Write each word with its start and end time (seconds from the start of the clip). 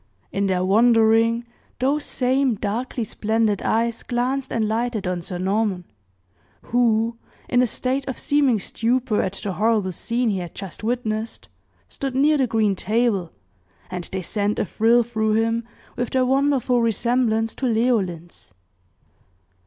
In 0.31 0.47
their 0.47 0.65
wandering, 0.65 1.45
those 1.77 2.03
same 2.05 2.55
darkly 2.55 3.03
splendid 3.03 3.61
eyes 3.61 4.01
glanced 4.01 4.51
and 4.51 4.67
lighted 4.67 5.05
on 5.05 5.21
Sir 5.21 5.37
Norman, 5.37 5.83
who, 6.63 7.19
in 7.47 7.61
a 7.61 7.67
state 7.67 8.07
of 8.07 8.17
seeming 8.17 8.57
stupor 8.57 9.21
at 9.21 9.33
the 9.33 9.53
horrible 9.53 9.91
scene 9.91 10.31
he 10.31 10.39
had 10.39 10.55
just 10.55 10.83
witnessed, 10.83 11.49
stood 11.87 12.15
near 12.15 12.39
the 12.39 12.47
green 12.47 12.75
table, 12.75 13.31
and 13.91 14.05
they 14.05 14.23
sent 14.23 14.57
a 14.57 14.65
thrill 14.65 15.03
through 15.03 15.33
him 15.33 15.65
with 15.95 16.09
their 16.09 16.25
wonderful 16.25 16.81
resemblance 16.81 17.53
to 17.53 17.67
Leoline's. 17.67 18.55